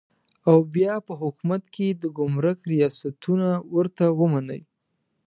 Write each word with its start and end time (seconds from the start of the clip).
او 0.49 0.55
بیا 0.73 0.93
په 1.07 1.13
حکومت 1.21 1.63
کې 1.75 1.87
د 2.01 2.03
ګمرک 2.17 2.59
ریاستونه 2.71 3.47
ورته 3.75 4.05
ومني. 4.19 4.61